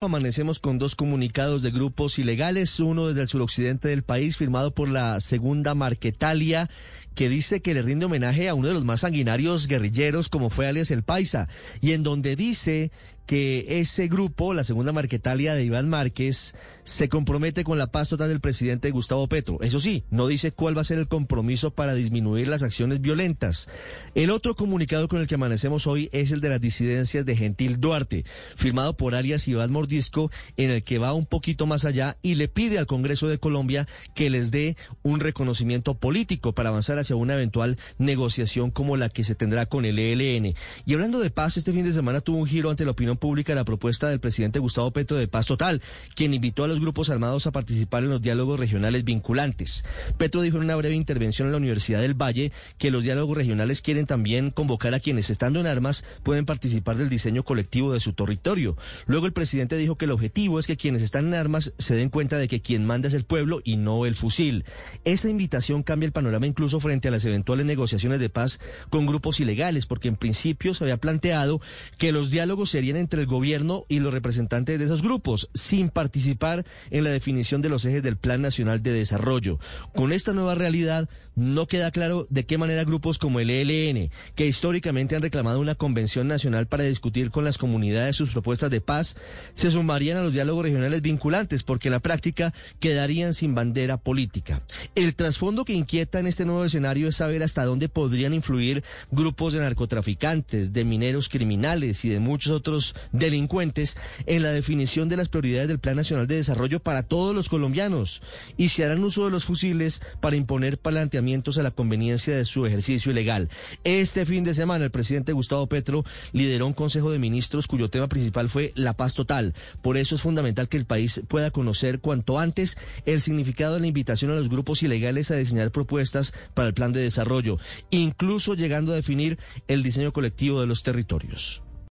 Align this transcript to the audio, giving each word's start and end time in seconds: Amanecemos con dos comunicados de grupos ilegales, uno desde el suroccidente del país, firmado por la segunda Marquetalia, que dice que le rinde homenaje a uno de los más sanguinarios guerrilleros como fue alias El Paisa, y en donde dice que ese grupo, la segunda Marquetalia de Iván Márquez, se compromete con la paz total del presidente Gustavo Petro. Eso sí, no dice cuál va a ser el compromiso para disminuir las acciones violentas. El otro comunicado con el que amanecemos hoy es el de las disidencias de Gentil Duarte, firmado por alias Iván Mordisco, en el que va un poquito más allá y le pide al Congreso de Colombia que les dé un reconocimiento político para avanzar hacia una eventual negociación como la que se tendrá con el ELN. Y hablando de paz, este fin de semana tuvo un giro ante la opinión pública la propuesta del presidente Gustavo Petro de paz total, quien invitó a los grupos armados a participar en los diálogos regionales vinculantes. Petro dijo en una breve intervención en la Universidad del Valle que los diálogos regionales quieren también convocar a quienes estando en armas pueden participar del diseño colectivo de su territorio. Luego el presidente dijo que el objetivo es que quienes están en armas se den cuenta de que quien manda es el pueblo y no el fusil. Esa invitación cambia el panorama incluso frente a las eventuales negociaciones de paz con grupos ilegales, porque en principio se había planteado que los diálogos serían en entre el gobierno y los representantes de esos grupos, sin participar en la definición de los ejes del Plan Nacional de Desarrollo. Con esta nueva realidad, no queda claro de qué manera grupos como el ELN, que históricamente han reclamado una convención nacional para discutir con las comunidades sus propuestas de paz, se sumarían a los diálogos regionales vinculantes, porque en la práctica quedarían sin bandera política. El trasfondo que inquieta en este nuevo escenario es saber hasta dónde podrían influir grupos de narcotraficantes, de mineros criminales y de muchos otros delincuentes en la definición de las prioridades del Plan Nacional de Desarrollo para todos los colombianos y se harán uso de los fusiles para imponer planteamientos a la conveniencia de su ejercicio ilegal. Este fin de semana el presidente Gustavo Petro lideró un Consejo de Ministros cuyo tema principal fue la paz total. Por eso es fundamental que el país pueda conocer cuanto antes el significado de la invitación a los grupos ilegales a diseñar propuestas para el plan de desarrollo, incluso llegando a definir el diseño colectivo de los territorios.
Amanecemos 0.00 0.60
con 0.60 0.78
dos 0.78 0.94
comunicados 0.94 1.60
de 1.62 1.72
grupos 1.72 2.20
ilegales, 2.20 2.78
uno 2.78 3.08
desde 3.08 3.22
el 3.22 3.26
suroccidente 3.26 3.88
del 3.88 4.04
país, 4.04 4.36
firmado 4.36 4.72
por 4.72 4.88
la 4.88 5.18
segunda 5.18 5.74
Marquetalia, 5.74 6.70
que 7.16 7.28
dice 7.28 7.62
que 7.62 7.74
le 7.74 7.82
rinde 7.82 8.04
homenaje 8.04 8.48
a 8.48 8.54
uno 8.54 8.68
de 8.68 8.74
los 8.74 8.84
más 8.84 9.00
sanguinarios 9.00 9.66
guerrilleros 9.66 10.28
como 10.28 10.50
fue 10.50 10.68
alias 10.68 10.92
El 10.92 11.02
Paisa, 11.02 11.48
y 11.80 11.94
en 11.94 12.04
donde 12.04 12.36
dice 12.36 12.92
que 13.28 13.78
ese 13.78 14.08
grupo, 14.08 14.54
la 14.54 14.64
segunda 14.64 14.90
Marquetalia 14.90 15.54
de 15.54 15.62
Iván 15.62 15.86
Márquez, 15.90 16.54
se 16.84 17.10
compromete 17.10 17.62
con 17.62 17.76
la 17.76 17.88
paz 17.88 18.08
total 18.08 18.30
del 18.30 18.40
presidente 18.40 18.90
Gustavo 18.90 19.28
Petro. 19.28 19.58
Eso 19.60 19.80
sí, 19.80 20.02
no 20.10 20.26
dice 20.26 20.50
cuál 20.50 20.74
va 20.74 20.80
a 20.80 20.84
ser 20.84 20.98
el 20.98 21.08
compromiso 21.08 21.70
para 21.70 21.92
disminuir 21.92 22.48
las 22.48 22.62
acciones 22.62 23.02
violentas. 23.02 23.68
El 24.14 24.30
otro 24.30 24.56
comunicado 24.56 25.08
con 25.08 25.20
el 25.20 25.26
que 25.26 25.34
amanecemos 25.34 25.86
hoy 25.86 26.08
es 26.12 26.30
el 26.30 26.40
de 26.40 26.48
las 26.48 26.62
disidencias 26.62 27.26
de 27.26 27.36
Gentil 27.36 27.78
Duarte, 27.78 28.24
firmado 28.56 28.96
por 28.96 29.14
alias 29.14 29.46
Iván 29.46 29.72
Mordisco, 29.72 30.30
en 30.56 30.70
el 30.70 30.82
que 30.82 30.96
va 30.96 31.12
un 31.12 31.26
poquito 31.26 31.66
más 31.66 31.84
allá 31.84 32.16
y 32.22 32.36
le 32.36 32.48
pide 32.48 32.78
al 32.78 32.86
Congreso 32.86 33.28
de 33.28 33.36
Colombia 33.36 33.86
que 34.14 34.30
les 34.30 34.50
dé 34.50 34.74
un 35.02 35.20
reconocimiento 35.20 35.98
político 35.98 36.54
para 36.54 36.70
avanzar 36.70 36.98
hacia 36.98 37.14
una 37.14 37.34
eventual 37.34 37.76
negociación 37.98 38.70
como 38.70 38.96
la 38.96 39.10
que 39.10 39.22
se 39.22 39.34
tendrá 39.34 39.66
con 39.66 39.84
el 39.84 39.98
ELN. 39.98 40.54
Y 40.86 40.94
hablando 40.94 41.20
de 41.20 41.28
paz, 41.28 41.58
este 41.58 41.74
fin 41.74 41.84
de 41.84 41.92
semana 41.92 42.22
tuvo 42.22 42.38
un 42.38 42.46
giro 42.46 42.70
ante 42.70 42.86
la 42.86 42.92
opinión 42.92 43.17
pública 43.18 43.54
la 43.54 43.64
propuesta 43.64 44.08
del 44.08 44.20
presidente 44.20 44.58
Gustavo 44.58 44.90
Petro 44.90 45.16
de 45.16 45.28
paz 45.28 45.46
total, 45.46 45.82
quien 46.14 46.34
invitó 46.34 46.64
a 46.64 46.68
los 46.68 46.80
grupos 46.80 47.10
armados 47.10 47.46
a 47.46 47.52
participar 47.52 48.02
en 48.02 48.10
los 48.10 48.22
diálogos 48.22 48.58
regionales 48.58 49.04
vinculantes. 49.04 49.84
Petro 50.16 50.42
dijo 50.42 50.56
en 50.56 50.64
una 50.64 50.76
breve 50.76 50.94
intervención 50.94 51.48
en 51.48 51.52
la 51.52 51.58
Universidad 51.58 52.00
del 52.00 52.14
Valle 52.14 52.52
que 52.78 52.90
los 52.90 53.04
diálogos 53.04 53.36
regionales 53.36 53.82
quieren 53.82 54.06
también 54.06 54.50
convocar 54.50 54.94
a 54.94 55.00
quienes 55.00 55.30
estando 55.30 55.60
en 55.60 55.66
armas 55.66 56.04
pueden 56.22 56.46
participar 56.46 56.96
del 56.96 57.08
diseño 57.08 57.42
colectivo 57.42 57.92
de 57.92 58.00
su 58.00 58.12
territorio. 58.12 58.76
Luego 59.06 59.26
el 59.26 59.32
presidente 59.32 59.76
dijo 59.76 59.96
que 59.96 60.04
el 60.04 60.12
objetivo 60.12 60.58
es 60.58 60.66
que 60.66 60.76
quienes 60.76 61.02
están 61.02 61.26
en 61.28 61.34
armas 61.34 61.72
se 61.78 61.94
den 61.94 62.10
cuenta 62.10 62.38
de 62.38 62.48
que 62.48 62.60
quien 62.60 62.84
manda 62.84 63.08
es 63.08 63.14
el 63.14 63.24
pueblo 63.24 63.60
y 63.64 63.76
no 63.76 64.06
el 64.06 64.14
fusil. 64.14 64.64
Esa 65.04 65.28
invitación 65.28 65.82
cambia 65.82 66.06
el 66.06 66.12
panorama 66.12 66.46
incluso 66.46 66.80
frente 66.80 67.08
a 67.08 67.10
las 67.10 67.24
eventuales 67.24 67.66
negociaciones 67.66 68.20
de 68.20 68.28
paz 68.28 68.60
con 68.90 69.06
grupos 69.06 69.40
ilegales, 69.40 69.86
porque 69.86 70.08
en 70.08 70.16
principio 70.16 70.74
se 70.74 70.84
había 70.84 70.96
planteado 70.96 71.60
que 71.98 72.12
los 72.12 72.30
diálogos 72.30 72.70
serían 72.70 72.96
en 72.96 73.07
entre 73.08 73.22
el 73.22 73.26
gobierno 73.26 73.86
y 73.88 74.00
los 74.00 74.12
representantes 74.12 74.78
de 74.78 74.84
esos 74.84 75.00
grupos, 75.00 75.48
sin 75.54 75.88
participar 75.88 76.66
en 76.90 77.04
la 77.04 77.10
definición 77.10 77.62
de 77.62 77.70
los 77.70 77.86
ejes 77.86 78.02
del 78.02 78.18
Plan 78.18 78.42
Nacional 78.42 78.82
de 78.82 78.92
Desarrollo. 78.92 79.58
Con 79.94 80.12
esta 80.12 80.34
nueva 80.34 80.54
realidad, 80.54 81.08
no 81.34 81.66
queda 81.66 81.90
claro 81.90 82.26
de 82.28 82.44
qué 82.44 82.58
manera 82.58 82.84
grupos 82.84 83.16
como 83.16 83.40
el 83.40 83.48
ELN, 83.48 84.10
que 84.34 84.46
históricamente 84.46 85.16
han 85.16 85.22
reclamado 85.22 85.58
una 85.58 85.74
convención 85.74 86.28
nacional 86.28 86.66
para 86.66 86.84
discutir 86.84 87.30
con 87.30 87.44
las 87.44 87.56
comunidades 87.56 88.16
sus 88.16 88.30
propuestas 88.30 88.70
de 88.70 88.82
paz, 88.82 89.16
se 89.54 89.70
sumarían 89.70 90.18
a 90.18 90.22
los 90.22 90.34
diálogos 90.34 90.64
regionales 90.64 91.00
vinculantes, 91.00 91.62
porque 91.62 91.88
en 91.88 91.92
la 91.92 92.00
práctica 92.00 92.52
quedarían 92.78 93.32
sin 93.32 93.54
bandera 93.54 93.96
política. 93.96 94.62
El 94.94 95.14
trasfondo 95.14 95.64
que 95.64 95.72
inquieta 95.72 96.20
en 96.20 96.26
este 96.26 96.44
nuevo 96.44 96.66
escenario 96.66 97.08
es 97.08 97.16
saber 97.16 97.42
hasta 97.42 97.64
dónde 97.64 97.88
podrían 97.88 98.34
influir 98.34 98.84
grupos 99.10 99.54
de 99.54 99.60
narcotraficantes, 99.60 100.74
de 100.74 100.84
mineros 100.84 101.30
criminales 101.30 102.04
y 102.04 102.08
de 102.10 102.18
muchos 102.18 102.52
otros 102.52 102.94
delincuentes 103.12 103.96
en 104.26 104.42
la 104.42 104.50
definición 104.50 105.08
de 105.08 105.16
las 105.16 105.28
prioridades 105.28 105.68
del 105.68 105.78
Plan 105.78 105.96
Nacional 105.96 106.26
de 106.26 106.36
Desarrollo 106.36 106.80
para 106.80 107.02
todos 107.02 107.34
los 107.34 107.48
colombianos 107.48 108.22
y 108.56 108.68
se 108.68 108.84
harán 108.84 109.04
uso 109.04 109.24
de 109.24 109.30
los 109.30 109.44
fusiles 109.44 110.00
para 110.20 110.36
imponer 110.36 110.78
planteamientos 110.78 111.58
a 111.58 111.62
la 111.62 111.70
conveniencia 111.70 112.36
de 112.36 112.44
su 112.44 112.66
ejercicio 112.66 113.12
ilegal. 113.12 113.48
Este 113.84 114.26
fin 114.26 114.44
de 114.44 114.54
semana 114.54 114.84
el 114.84 114.90
presidente 114.90 115.32
Gustavo 115.32 115.66
Petro 115.66 116.04
lideró 116.32 116.66
un 116.66 116.74
Consejo 116.74 117.10
de 117.10 117.18
Ministros 117.18 117.66
cuyo 117.66 117.90
tema 117.90 118.08
principal 118.08 118.48
fue 118.48 118.72
la 118.74 118.94
paz 118.96 119.14
total. 119.14 119.54
Por 119.82 119.96
eso 119.96 120.14
es 120.14 120.22
fundamental 120.22 120.68
que 120.68 120.76
el 120.76 120.86
país 120.86 121.22
pueda 121.28 121.50
conocer 121.50 122.00
cuanto 122.00 122.38
antes 122.38 122.76
el 123.06 123.20
significado 123.20 123.74
de 123.74 123.80
la 123.80 123.86
invitación 123.86 124.30
a 124.30 124.34
los 124.34 124.48
grupos 124.48 124.82
ilegales 124.82 125.30
a 125.30 125.36
diseñar 125.36 125.70
propuestas 125.70 126.32
para 126.54 126.68
el 126.68 126.74
plan 126.74 126.92
de 126.92 127.00
desarrollo, 127.00 127.58
incluso 127.90 128.54
llegando 128.54 128.92
a 128.92 128.96
definir 128.96 129.38
el 129.68 129.82
diseño 129.82 130.12
colectivo 130.12 130.60
de 130.60 130.66
los 130.66 130.82
territorios. 130.82 131.62